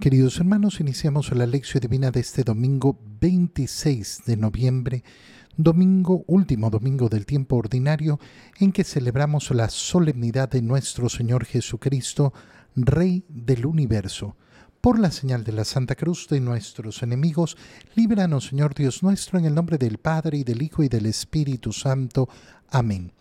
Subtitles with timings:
[0.00, 5.04] Queridos hermanos, iniciamos la lección divina de este domingo 26 de noviembre,
[5.58, 8.18] domingo, último domingo del tiempo ordinario,
[8.60, 12.32] en que celebramos la solemnidad de nuestro Señor Jesucristo,
[12.74, 14.36] Rey del universo.
[14.80, 17.58] Por la señal de la Santa Cruz de nuestros enemigos,
[17.94, 21.74] líbranos, Señor Dios nuestro, en el nombre del Padre, y del Hijo, y del Espíritu
[21.74, 22.26] Santo.
[22.70, 23.12] Amén.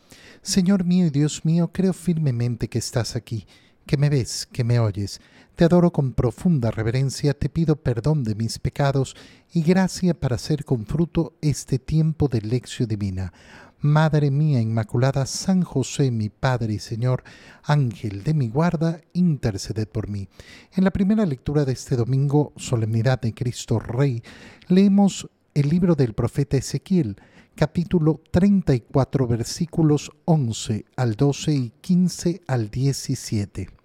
[0.42, 3.46] Señor mío y Dios mío, creo firmemente que estás aquí
[3.90, 5.20] que me ves, que me oyes.
[5.56, 9.16] Te adoro con profunda reverencia, te pido perdón de mis pecados
[9.52, 13.34] y gracia para hacer con fruto este tiempo de lección divina.
[13.80, 17.24] Madre mía Inmaculada, San José, mi Padre y Señor,
[17.64, 20.30] Ángel de mi guarda, interceded por mí.
[20.76, 24.22] En la primera lectura de este domingo, Solemnidad de Cristo Rey,
[24.68, 27.16] leemos el libro del profeta Ezequiel,
[27.56, 33.79] capítulo 34, versículos 11 al 12 y 15 al 17.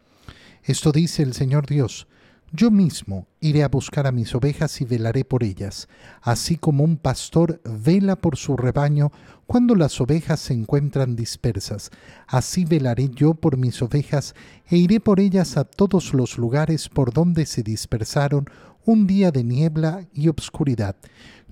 [0.67, 2.07] Esto dice el Señor Dios,
[2.51, 5.89] yo mismo iré a buscar a mis ovejas y velaré por ellas,
[6.23, 9.13] así como un pastor vela por su rebaño
[9.47, 11.91] cuando las ovejas se encuentran dispersas.
[12.27, 14.35] Así velaré yo por mis ovejas
[14.67, 18.49] e iré por ellas a todos los lugares por donde se dispersaron
[18.85, 20.97] un día de niebla y obscuridad.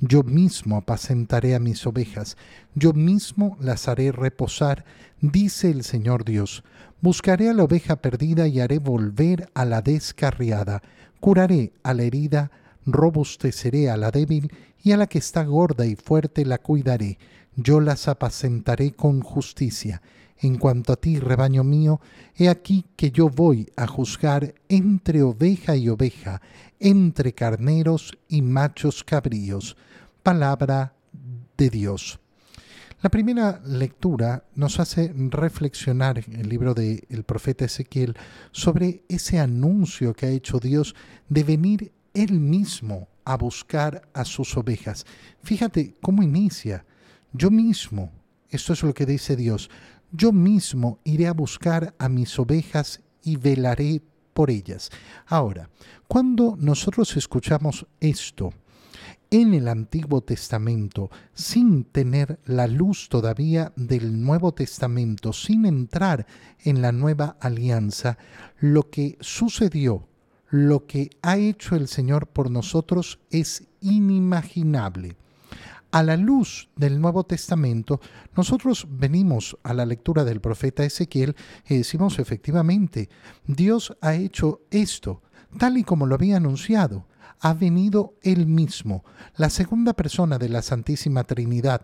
[0.01, 2.37] Yo mismo apacentaré a mis ovejas,
[2.75, 4.85] yo mismo las haré reposar,
[5.21, 6.65] dice el Señor Dios.
[7.01, 10.83] Buscaré a la oveja perdida y haré volver a la descarriada.
[11.21, 12.51] Curaré a la herida,
[12.85, 14.53] robusteceré a la débil
[14.83, 17.19] y a la que está gorda y fuerte la cuidaré.
[17.57, 20.03] Yo las apacentaré con justicia.
[20.43, 22.01] En cuanto a ti, rebaño mío,
[22.37, 26.43] he aquí que yo voy a juzgar entre oveja y oveja,
[26.81, 29.77] entre carneros y machos cabríos
[30.23, 30.95] palabra
[31.57, 32.19] de Dios.
[33.03, 38.17] La primera lectura nos hace reflexionar en el libro del profeta Ezequiel
[38.53, 40.95] sobre ese anuncio que ha hecho Dios
[41.29, 45.05] de venir él mismo a buscar a sus ovejas.
[45.43, 46.85] Fíjate cómo inicia.
[47.33, 48.13] Yo mismo,
[48.51, 49.69] esto es lo que dice Dios,
[50.13, 54.03] yo mismo iré a buscar a mis ovejas y velaré
[54.33, 54.91] por ellas.
[55.27, 55.69] Ahora,
[56.07, 58.53] cuando nosotros escuchamos esto,
[59.31, 66.27] en el Antiguo Testamento, sin tener la luz todavía del Nuevo Testamento, sin entrar
[66.63, 68.19] en la nueva alianza,
[68.61, 70.07] lo que sucedió,
[70.51, 75.17] lo que ha hecho el Señor por nosotros es inimaginable.
[75.93, 78.01] A la luz del Nuevo Testamento,
[78.35, 81.37] nosotros venimos a la lectura del profeta Ezequiel
[81.69, 83.11] y decimos efectivamente,
[83.47, 85.21] Dios ha hecho esto,
[85.59, 87.07] tal y como lo había anunciado.
[87.41, 89.05] Ha venido Él mismo,
[89.37, 91.83] la segunda persona de la Santísima Trinidad,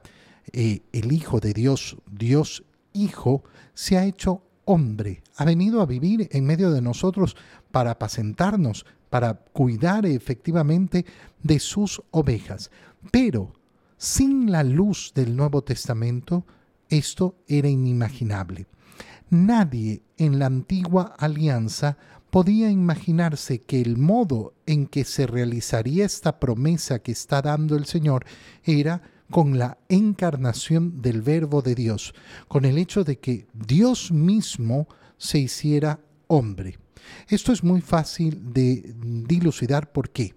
[0.55, 2.65] eh, el Hijo de Dios, Dios
[2.95, 3.45] Hijo,
[3.75, 7.37] se ha hecho hombre, ha venido a vivir en medio de nosotros
[7.71, 11.05] para apacentarnos, para cuidar efectivamente
[11.43, 12.71] de sus ovejas.
[13.11, 13.53] Pero
[13.99, 16.47] sin la luz del Nuevo Testamento,
[16.89, 18.67] esto era inimaginable.
[19.29, 21.99] Nadie en la antigua alianza
[22.31, 27.85] podía imaginarse que el modo en que se realizaría esta promesa que está dando el
[27.85, 28.25] Señor
[28.65, 32.15] era con la encarnación del Verbo de Dios,
[32.47, 34.89] con el hecho de que Dios mismo
[35.19, 36.79] se hiciera hombre.
[37.29, 38.95] Esto es muy fácil de
[39.27, 39.93] dilucidar.
[39.93, 40.35] ¿Por qué?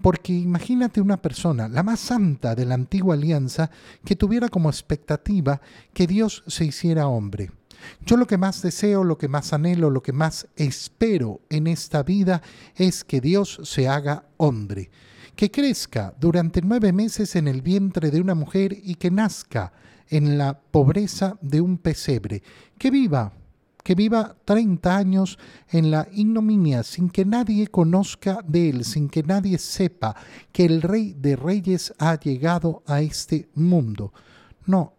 [0.00, 3.70] Porque imagínate una persona, la más santa de la antigua alianza,
[4.04, 5.60] que tuviera como expectativa
[5.92, 7.50] que Dios se hiciera hombre.
[8.04, 12.02] Yo lo que más deseo, lo que más anhelo, lo que más espero en esta
[12.02, 12.42] vida
[12.74, 14.90] es que Dios se haga hombre,
[15.36, 19.72] que crezca durante nueve meses en el vientre de una mujer y que nazca
[20.08, 22.42] en la pobreza de un pesebre,
[22.78, 23.32] que viva
[23.88, 25.38] que viva 30 años
[25.70, 30.14] en la ignominia sin que nadie conozca de él, sin que nadie sepa
[30.52, 34.12] que el rey de reyes ha llegado a este mundo.
[34.66, 34.92] No,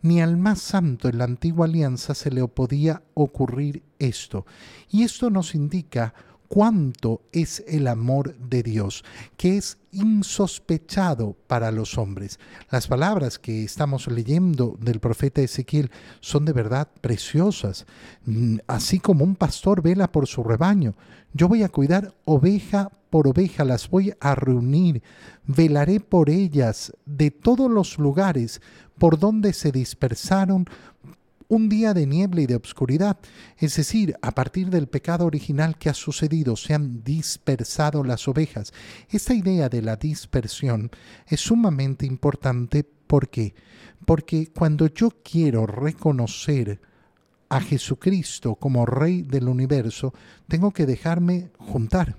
[0.00, 4.46] ni al más santo en la antigua alianza se le podía ocurrir esto.
[4.88, 6.14] Y esto nos indica
[6.50, 9.04] cuánto es el amor de Dios,
[9.36, 12.40] que es insospechado para los hombres.
[12.72, 17.86] Las palabras que estamos leyendo del profeta Ezequiel son de verdad preciosas.
[18.24, 20.96] Mm, así como un pastor vela por su rebaño,
[21.32, 25.04] yo voy a cuidar oveja por oveja, las voy a reunir,
[25.46, 28.60] velaré por ellas de todos los lugares
[28.98, 30.66] por donde se dispersaron
[31.50, 33.18] un día de niebla y de obscuridad,
[33.58, 38.72] es decir, a partir del pecado original que ha sucedido, se han dispersado las ovejas.
[39.10, 40.90] Esta idea de la dispersión
[41.26, 42.84] es sumamente importante.
[42.84, 43.54] ¿Por qué?
[44.06, 46.80] Porque cuando yo quiero reconocer
[47.48, 50.14] a Jesucristo como Rey del universo,
[50.46, 52.16] tengo que dejarme juntar.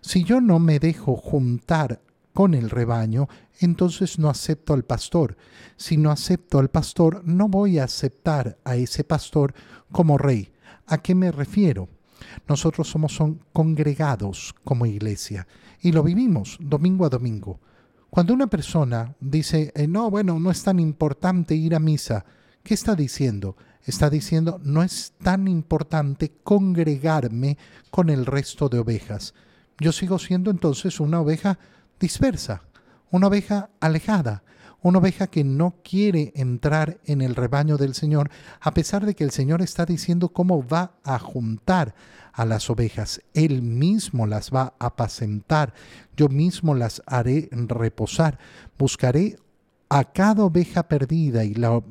[0.00, 2.00] Si yo no me dejo juntar
[2.38, 5.36] con el rebaño, entonces no acepto al pastor.
[5.76, 9.54] Si no acepto al pastor, no voy a aceptar a ese pastor
[9.90, 10.52] como rey.
[10.86, 11.88] ¿A qué me refiero?
[12.46, 13.18] Nosotros somos
[13.52, 15.48] congregados como iglesia
[15.80, 17.58] y lo vivimos domingo a domingo.
[18.08, 22.24] Cuando una persona dice, eh, no, bueno, no es tan importante ir a misa,
[22.62, 23.56] ¿qué está diciendo?
[23.84, 27.58] Está diciendo, no es tan importante congregarme
[27.90, 29.34] con el resto de ovejas.
[29.80, 31.58] Yo sigo siendo entonces una oveja
[31.98, 32.62] dispersa,
[33.10, 34.42] una oveja alejada,
[34.80, 38.30] una oveja que no quiere entrar en el rebaño del Señor,
[38.60, 41.94] a pesar de que el Señor está diciendo cómo va a juntar
[42.32, 43.20] a las ovejas.
[43.34, 45.74] Él mismo las va a apacentar,
[46.16, 48.38] yo mismo las haré reposar.
[48.78, 49.36] Buscaré
[49.88, 51.82] a cada oveja perdida y la,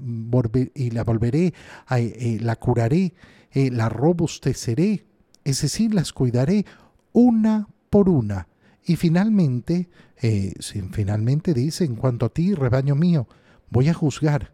[0.76, 1.54] y la volveré,
[1.88, 3.14] a, eh, la curaré,
[3.52, 5.06] eh, la robusteceré,
[5.44, 6.66] es decir, las cuidaré
[7.12, 8.48] una por una
[8.88, 9.90] y finalmente,
[10.22, 10.54] eh,
[10.92, 13.28] finalmente dice, en cuanto a ti, rebaño mío,
[13.70, 14.54] voy a juzgar.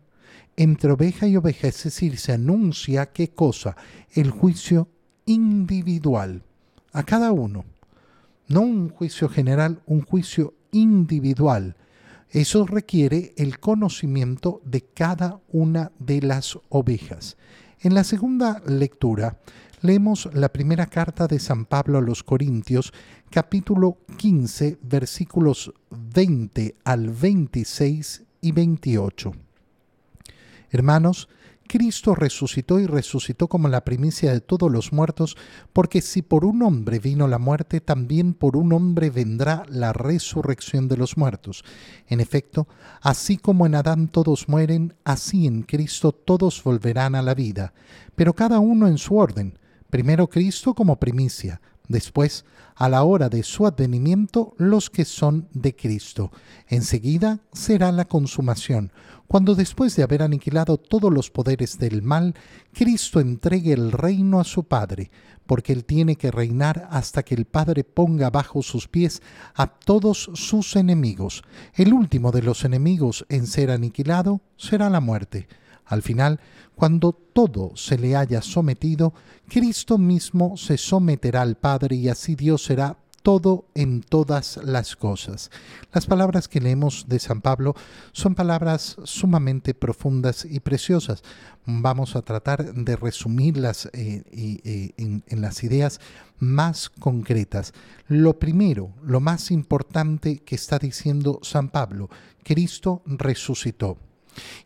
[0.57, 3.77] Entre oveja y oveja, es decir, se anuncia qué cosa?
[4.11, 4.89] El juicio
[5.25, 6.43] individual
[6.93, 7.63] a cada uno.
[8.47, 11.75] No un juicio general, un juicio individual.
[12.31, 17.37] Eso requiere el conocimiento de cada una de las ovejas.
[17.81, 19.37] En la segunda lectura
[19.83, 22.93] leemos la primera carta de San Pablo a los Corintios,
[23.29, 29.33] capítulo 15, versículos 20 al 26 y 28.
[30.71, 31.27] Hermanos,
[31.67, 35.35] Cristo resucitó y resucitó como la primicia de todos los muertos,
[35.73, 40.87] porque si por un hombre vino la muerte, también por un hombre vendrá la resurrección
[40.87, 41.65] de los muertos.
[42.07, 42.69] En efecto,
[43.01, 47.73] así como en Adán todos mueren, así en Cristo todos volverán a la vida,
[48.15, 49.59] pero cada uno en su orden
[49.93, 55.75] Primero Cristo como primicia, después, a la hora de su advenimiento, los que son de
[55.75, 56.31] Cristo.
[56.67, 58.91] Enseguida será la consumación,
[59.27, 62.33] cuando después de haber aniquilado todos los poderes del mal,
[62.73, 65.11] Cristo entregue el reino a su Padre,
[65.45, 69.21] porque Él tiene que reinar hasta que el Padre ponga bajo sus pies
[69.53, 71.43] a todos sus enemigos.
[71.75, 75.47] El último de los enemigos en ser aniquilado será la muerte.
[75.85, 76.39] Al final,
[76.75, 79.13] cuando todo se le haya sometido,
[79.47, 85.49] Cristo mismo se someterá al Padre y así Dios será todo en todas las cosas.
[85.93, 87.73] Las palabras que leemos de San Pablo
[88.11, 91.23] son palabras sumamente profundas y preciosas.
[91.65, 96.01] Vamos a tratar de resumirlas eh, eh, en, en las ideas
[96.37, 97.73] más concretas.
[98.09, 102.09] Lo primero, lo más importante que está diciendo San Pablo,
[102.43, 103.97] Cristo resucitó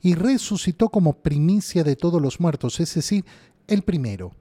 [0.01, 3.25] y resucitó como primicia de todos los muertos, es decir,
[3.67, 4.31] el primero.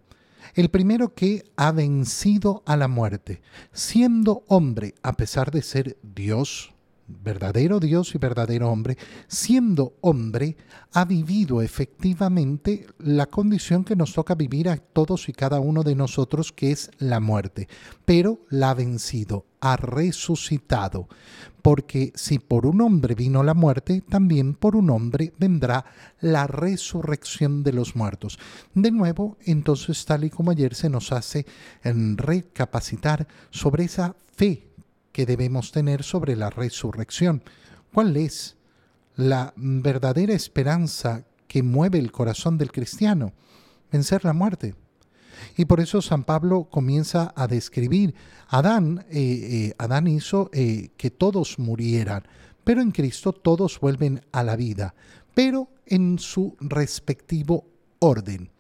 [0.55, 3.43] El primero que ha vencido a la muerte,
[3.73, 6.73] siendo hombre, a pesar de ser Dios,
[7.09, 8.97] verdadero Dios y verdadero hombre,
[9.29, 10.57] siendo hombre,
[10.93, 15.95] ha vivido efectivamente la condición que nos toca vivir a todos y cada uno de
[15.95, 17.69] nosotros, que es la muerte,
[18.05, 21.09] pero la ha vencido, resucitado,
[21.63, 25.85] porque si por un hombre vino la muerte, también por un hombre vendrá
[26.21, 28.39] la resurrección de los muertos.
[28.75, 31.45] De nuevo, entonces, tal y como ayer se nos hace
[31.83, 34.69] en recapacitar sobre esa fe
[35.11, 37.43] que debemos tener sobre la resurrección.
[37.93, 38.57] ¿Cuál es
[39.17, 43.33] la verdadera esperanza que mueve el corazón del cristiano?
[43.91, 44.75] Vencer la muerte.
[45.57, 48.15] Y por eso San Pablo comienza a describir,
[48.49, 49.15] Adán, eh,
[49.71, 52.25] eh, Adán hizo eh, que todos murieran,
[52.65, 54.95] pero en Cristo todos vuelven a la vida,
[55.35, 57.65] pero en su respectivo
[57.99, 58.51] orden.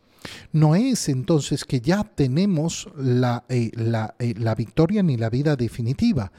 [0.53, 6.33] No es entonces que ya tenemos la, eh, la, victoria ni la vida definitiva.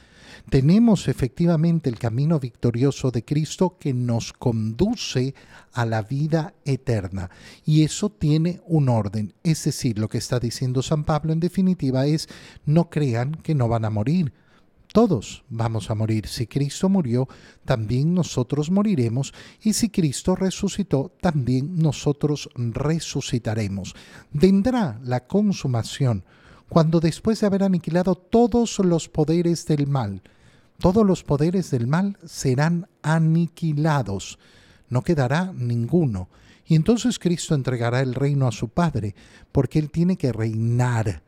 [0.50, 5.36] Tenemos efectivamente el camino victorioso de Cristo que nos conduce
[5.74, 7.30] a la vida eterna.
[7.66, 9.34] Y eso tiene un orden.
[9.44, 12.30] Es decir, lo que está diciendo San Pablo en definitiva es,
[12.66, 14.34] no crean que no van a morir
[14.94, 16.28] todos vamos a morir.
[16.28, 17.28] Si Cristo murió,
[17.66, 19.32] también nosotros moriremos.
[19.62, 23.94] Y si Cristo resucitó, también nosotros resucitaremos.
[24.32, 26.24] Vendrá la consumación
[26.68, 30.24] cuando después de haber aniquilado todos los poderes del mal,
[30.80, 34.40] todos los poderes del mal serán aniquilados.
[34.90, 36.30] No quedará ninguno.
[36.66, 39.16] Y entonces Cristo entregará el reino a su Padre,
[39.52, 41.24] porque Él tiene que reinar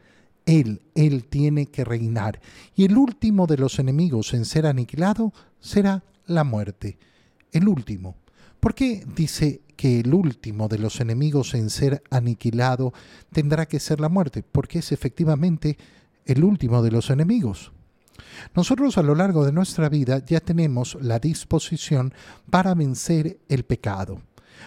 [0.49, 2.41] él, Él tiene que reinar.
[2.75, 6.97] Y el último de los enemigos en ser aniquilado será la muerte.
[7.51, 8.15] El último.
[8.59, 12.93] ¿Por qué dice que el último de los enemigos en ser aniquilado
[13.31, 14.43] tendrá que ser la muerte?
[14.43, 15.77] Porque es efectivamente
[16.25, 17.71] el último de los enemigos.
[18.55, 22.13] Nosotros a lo largo de nuestra vida ya tenemos la disposición
[22.49, 24.21] para vencer el pecado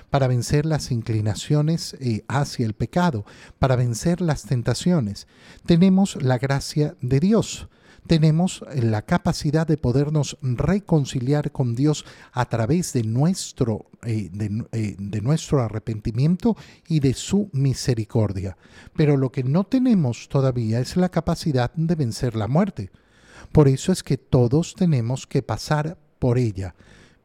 [0.09, 3.27] para vencer las inclinaciones eh, hacia el pecado,
[3.59, 5.27] para vencer las tentaciones.
[5.67, 7.69] Tenemos la gracia de Dios
[8.07, 14.29] tenemos la capacidad de podernos reconciliar con Dios a través de nuestro, eh,
[14.73, 16.57] eh, de, nuestro arrepentimiento
[16.89, 18.57] y de su misericordia.
[18.97, 22.91] Pero lo que no tenemos todavía es la capacidad de vencer la muerte.
[23.51, 26.75] Por eso es que todos tenemos que pasar por ella.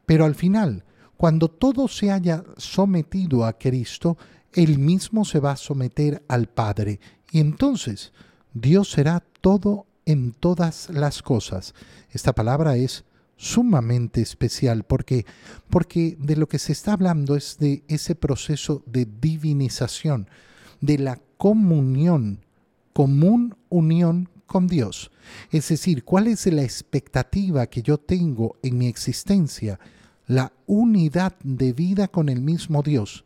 [0.05, 0.83] Pero al final,
[1.17, 4.17] cuando todo se haya sometido a Cristo,
[4.53, 6.99] Él mismo se va a someter al Padre.
[7.31, 8.13] Y entonces
[8.53, 11.75] Dios será todo en todas las cosas.
[12.11, 13.03] Esta palabra es
[13.35, 15.25] sumamente especial porque
[15.69, 20.27] porque de lo que se está hablando es de ese proceso de divinización,
[20.81, 22.43] de la comunión,
[22.93, 25.11] común unión con Dios.
[25.51, 29.79] Es decir, ¿cuál es la expectativa que yo tengo en mi existencia?
[30.25, 33.25] La unidad de vida con el mismo Dios.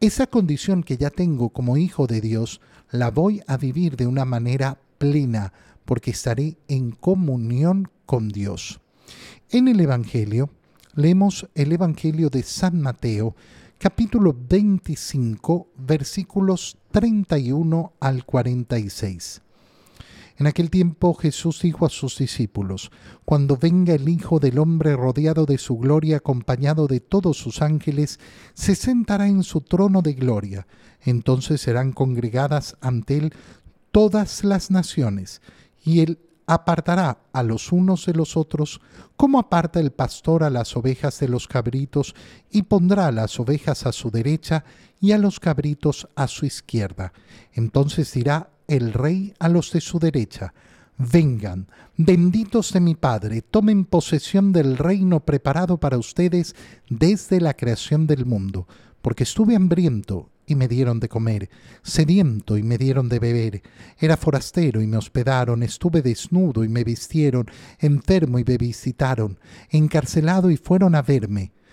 [0.00, 2.60] Esa condición que ya tengo como hijo de Dios,
[2.90, 5.52] la voy a vivir de una manera plena,
[5.84, 8.80] porque estaré en comunión con Dios.
[9.50, 10.50] En el Evangelio,
[10.94, 13.36] leemos el Evangelio de San Mateo,
[13.78, 19.42] capítulo 25, versículos 31 al 46.
[20.38, 22.90] En aquel tiempo Jesús dijo a sus discípulos,
[23.24, 28.20] Cuando venga el Hijo del Hombre rodeado de su gloria, acompañado de todos sus ángeles,
[28.52, 30.66] se sentará en su trono de gloria.
[31.00, 33.34] Entonces serán congregadas ante él
[33.92, 35.40] todas las naciones,
[35.82, 38.80] y él apartará a los unos de los otros,
[39.16, 42.14] como aparta el pastor a las ovejas de los cabritos,
[42.50, 44.64] y pondrá a las ovejas a su derecha
[45.00, 47.12] y a los cabritos a su izquierda.
[47.54, 50.52] Entonces dirá el rey a los de su derecha,
[50.98, 51.66] Vengan,
[51.98, 56.56] benditos de mi Padre, tomen posesión del reino preparado para ustedes
[56.88, 58.66] desde la creación del mundo,
[59.02, 61.50] porque estuve hambriento y me dieron de comer,
[61.82, 63.62] sediento y me dieron de beber,
[63.98, 67.46] era forastero y me hospedaron, estuve desnudo y me vistieron,
[67.78, 71.52] enfermo y me visitaron, encarcelado y fueron a verme.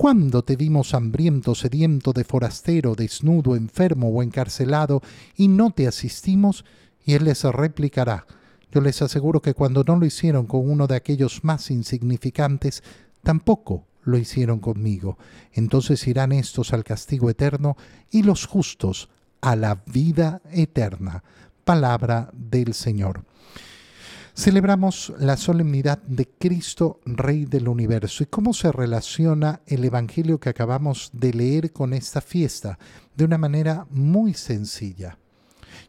[0.00, 5.02] ¿cuándo te vimos hambriento, sediento, de forastero, desnudo, enfermo o encarcelado
[5.36, 6.64] y no te asistimos?
[7.04, 8.24] Y él les replicará,
[8.72, 12.82] yo les aseguro que cuando no lo hicieron con uno de aquellos más insignificantes,
[13.22, 15.18] tampoco lo hicieron conmigo.
[15.52, 17.76] Entonces irán estos al castigo eterno
[18.10, 19.10] y los justos
[19.42, 21.22] a la vida eterna.
[21.62, 23.26] Palabra del Señor.
[24.40, 28.22] Celebramos la solemnidad de Cristo, Rey del Universo.
[28.22, 32.78] ¿Y cómo se relaciona el Evangelio que acabamos de leer con esta fiesta?
[33.14, 35.18] De una manera muy sencilla.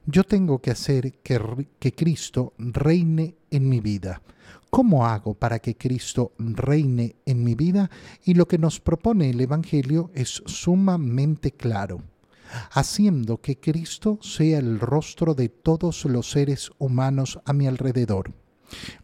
[0.05, 1.39] Yo tengo que hacer que,
[1.79, 4.22] que Cristo reine en mi vida.
[4.70, 7.89] ¿Cómo hago para que Cristo reine en mi vida?
[8.25, 12.03] Y lo que nos propone el Evangelio es sumamente claro
[12.72, 18.34] haciendo que Cristo sea el rostro de todos los seres humanos a mi alrededor.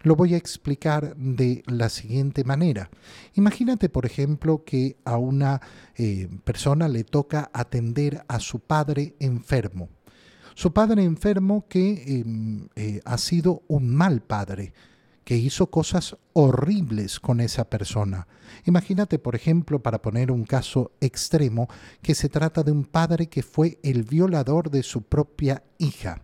[0.03, 2.89] Lo voy a explicar de la siguiente manera.
[3.33, 5.61] Imagínate, por ejemplo, que a una
[5.95, 9.89] eh, persona le toca atender a su padre enfermo.
[10.55, 14.73] Su padre enfermo que em, eh, ha sido un mal padre,
[15.23, 18.27] que hizo cosas horribles con esa persona.
[18.65, 21.67] Imagínate, por ejemplo, para poner un caso extremo,
[22.01, 26.23] que se trata de un padre que fue el violador de su propia hija.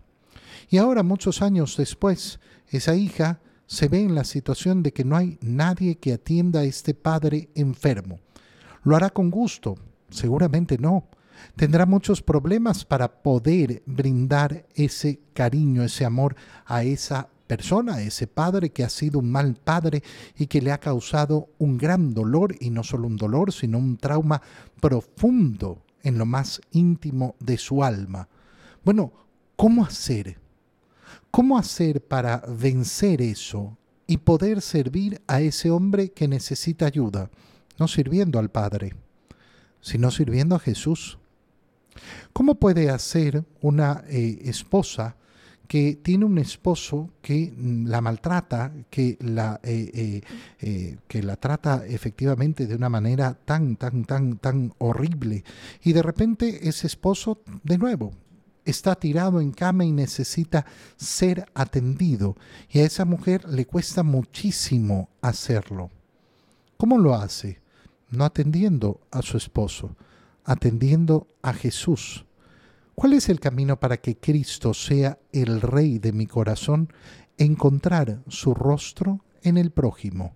[0.70, 2.40] Y ahora, muchos años después,
[2.78, 6.64] esa hija se ve en la situación de que no hay nadie que atienda a
[6.66, 8.20] este padre enfermo.
[8.84, 9.78] ¿Lo hará con gusto?
[10.10, 11.08] Seguramente no.
[11.56, 18.70] Tendrá muchos problemas para poder brindar ese cariño, ese amor a esa persona, ese padre
[18.70, 20.04] que ha sido un mal padre
[20.38, 23.98] y que le ha causado un gran dolor, y no solo un dolor, sino un
[23.98, 24.42] trauma
[24.80, 28.28] profundo en lo más íntimo de su alma.
[28.84, 29.12] Bueno,
[29.56, 30.43] ¿cómo hacer?
[31.36, 33.76] ¿Cómo hacer para vencer eso
[34.06, 37.32] y poder servir a ese hombre que necesita ayuda?
[37.80, 38.94] No sirviendo al Padre,
[39.82, 41.18] sino sirviendo a Jesús.
[42.34, 45.16] ¿Cómo puede hacer una eh, esposa
[45.68, 50.22] que tiene un esposo que la maltrata, que la, eh,
[50.62, 55.44] eh, que la trata efectivamente de una manera tan, tan, tan, tan horrible,
[55.82, 58.12] y de repente ese esposo, de nuevo,
[58.66, 60.66] está tirado en cama y necesita
[60.96, 62.36] ser atendido,
[62.70, 65.90] y a esa mujer le cuesta muchísimo hacerlo.
[66.78, 67.62] ¿Cómo lo hace?
[68.10, 69.96] No atendiendo a su esposo,
[70.44, 72.26] atendiendo a Jesús.
[72.96, 76.94] ¿Cuál es el camino para que Cristo sea el Rey de mi corazón?
[77.38, 80.36] Encontrar su rostro en el prójimo.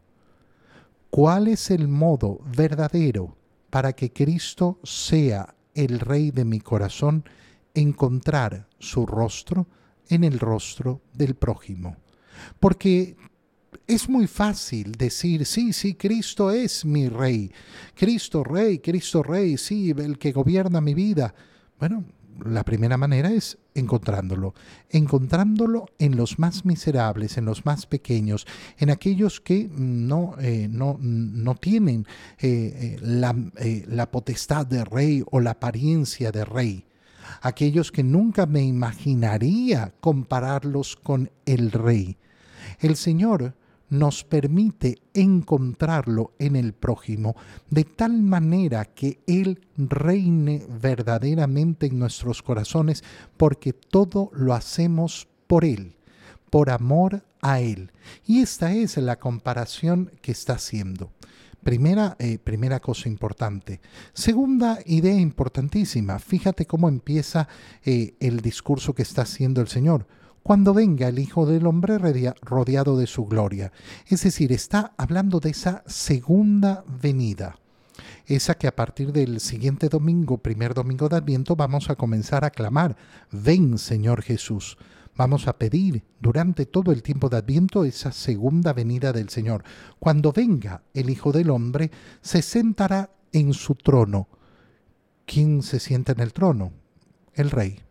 [1.09, 3.37] ¿Cuál es el modo verdadero
[3.69, 7.23] para que Cristo sea el Rey de mi corazón?
[7.79, 9.67] Encontrar su rostro
[10.09, 11.97] en el rostro del prójimo.
[12.59, 13.15] Porque
[13.87, 17.51] es muy fácil decir, sí, sí, Cristo es mi rey.
[17.95, 21.33] Cristo rey, Cristo rey, sí, el que gobierna mi vida.
[21.79, 22.03] Bueno,
[22.45, 24.53] la primera manera es encontrándolo,
[24.89, 28.45] encontrándolo en los más miserables, en los más pequeños,
[28.77, 32.05] en aquellos que no, eh, no, no tienen
[32.39, 33.35] eh, eh, la,
[33.87, 36.86] la potestad de rey o la apariencia de rey
[37.41, 42.17] aquellos que nunca me imaginaría compararlos con el rey.
[42.79, 43.55] El Señor
[43.89, 47.35] nos permite encontrarlo en el prójimo,
[47.69, 53.03] de tal manera que Él reine verdaderamente en nuestros corazones,
[53.37, 55.95] porque todo lo hacemos por Él,
[56.49, 57.91] por amor a Él.
[58.25, 61.11] Y esta es la comparación que está haciendo.
[61.63, 63.81] Primera, eh, primera cosa importante.
[64.13, 66.19] Segunda idea importantísima.
[66.19, 67.47] Fíjate cómo empieza
[67.83, 70.07] eh, el discurso que está haciendo el Señor
[70.43, 71.97] cuando venga el Hijo del Hombre
[72.41, 73.73] rodeado de su gloria.
[74.07, 77.57] Es decir, está hablando de esa segunda venida
[78.27, 82.49] esa que a partir del siguiente domingo, primer domingo de Adviento, vamos a comenzar a
[82.49, 82.97] clamar,
[83.31, 84.77] ven Señor Jesús.
[85.17, 89.63] Vamos a pedir durante todo el tiempo de Adviento esa segunda venida del Señor.
[89.97, 91.89] Cuando venga el Hijo del Hombre,
[92.21, 94.29] se sentará en su trono.
[95.25, 96.71] ¿Quién se sienta en el trono?
[97.33, 97.81] El Rey.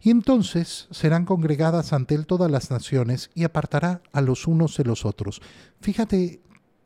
[0.00, 4.84] Y entonces serán congregadas ante él todas las naciones y apartará a los unos de
[4.84, 5.42] los otros.
[5.80, 6.40] Fíjate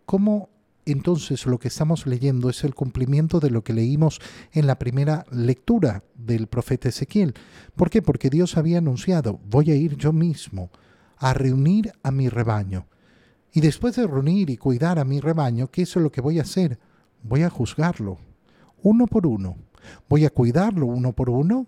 [0.04, 0.50] cómo
[0.86, 4.20] entonces lo que estamos leyendo es el cumplimiento de lo que leímos
[4.52, 7.34] en la primera lectura del profeta Ezequiel.
[7.74, 8.02] ¿Por qué?
[8.02, 10.70] Porque Dios había anunciado, voy a ir yo mismo
[11.18, 12.86] a reunir a mi rebaño.
[13.52, 16.42] Y después de reunir y cuidar a mi rebaño, ¿qué es lo que voy a
[16.42, 16.78] hacer?
[17.22, 18.18] Voy a juzgarlo,
[18.82, 19.56] uno por uno.
[20.08, 21.66] Voy a cuidarlo uno por uno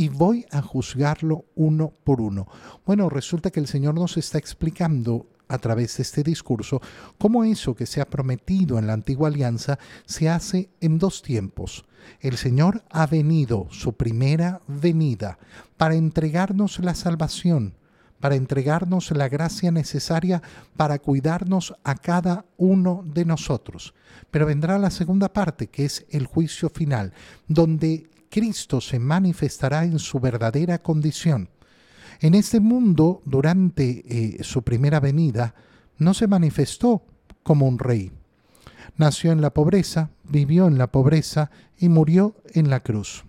[0.00, 2.48] y voy a juzgarlo uno por uno.
[2.86, 6.80] Bueno, resulta que el Señor nos está explicando a través de este discurso
[7.18, 11.84] cómo eso que se ha prometido en la antigua alianza se hace en dos tiempos.
[12.20, 15.38] El Señor ha venido, su primera venida,
[15.76, 17.74] para entregarnos la salvación,
[18.20, 20.40] para entregarnos la gracia necesaria
[20.78, 23.92] para cuidarnos a cada uno de nosotros.
[24.30, 27.12] Pero vendrá la segunda parte, que es el juicio final,
[27.48, 31.50] donde Cristo se manifestará en su verdadera condición.
[32.20, 35.54] En este mundo, durante eh, su primera venida,
[35.98, 37.02] no se manifestó
[37.42, 38.12] como un rey.
[38.96, 43.24] Nació en la pobreza, vivió en la pobreza y murió en la cruz.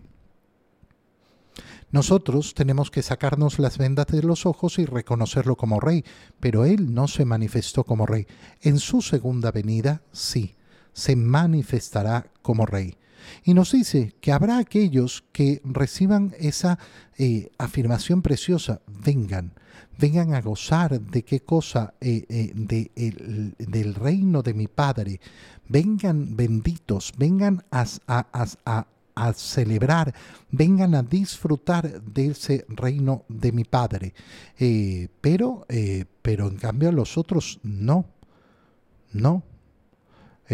[1.92, 6.06] Nosotros tenemos que sacarnos las vendas de los ojos y reconocerlo como rey,
[6.40, 8.28] pero él no se manifestó como rey.
[8.62, 10.56] En su segunda venida, sí,
[10.94, 12.96] se manifestará como rey.
[13.44, 16.80] Y nos dice que habrá aquellos que reciban esa
[17.18, 19.54] eh, afirmación preciosa, vengan,
[19.98, 25.20] vengan a gozar de qué cosa, eh, eh, de, del reino de mi Padre,
[25.68, 30.14] vengan benditos, vengan a, a, a celebrar,
[30.52, 34.14] vengan a disfrutar de ese reino de mi Padre.
[35.22, 35.66] pero,
[36.22, 38.06] pero en cambio a los otros no,
[39.14, 39.44] no.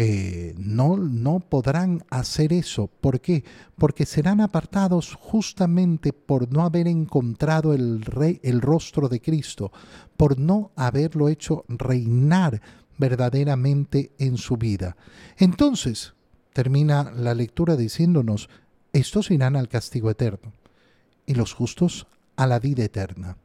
[0.00, 2.86] Eh, no, no podrán hacer eso.
[2.86, 3.42] ¿Por qué?
[3.76, 9.72] Porque serán apartados justamente por no haber encontrado el, rey, el rostro de Cristo,
[10.16, 12.62] por no haberlo hecho reinar
[12.96, 14.96] verdaderamente en su vida.
[15.36, 16.14] Entonces,
[16.52, 18.48] termina la lectura diciéndonos,
[18.92, 20.52] estos irán al castigo eterno
[21.26, 22.06] y los justos
[22.36, 23.36] a la vida eterna.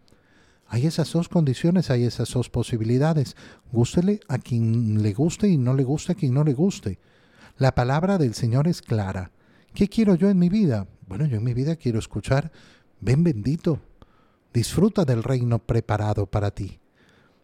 [0.73, 3.35] Hay esas dos condiciones, hay esas dos posibilidades.
[3.71, 6.97] Gústele a quien le guste y no le guste a quien no le guste.
[7.59, 9.29] La palabra del Señor es clara.
[9.75, 10.87] ¿Qué quiero yo en mi vida?
[11.07, 12.51] Bueno, yo en mi vida quiero escuchar,
[13.01, 13.81] ven bendito,
[14.51, 16.79] disfruta del reino preparado para ti.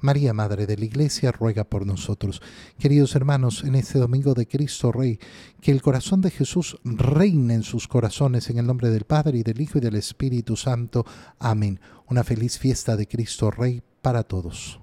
[0.00, 2.42] María, Madre de la Iglesia, ruega por nosotros.
[2.78, 5.18] Queridos hermanos, en este domingo de Cristo Rey,
[5.60, 9.42] que el corazón de Jesús reine en sus corazones, en el nombre del Padre y
[9.42, 11.04] del Hijo y del Espíritu Santo.
[11.38, 11.80] Amén.
[12.08, 14.79] Una feliz fiesta de Cristo Rey para todos.